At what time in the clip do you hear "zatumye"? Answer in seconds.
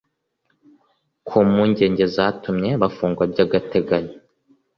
2.15-2.69